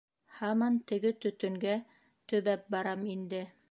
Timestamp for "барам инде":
2.77-3.49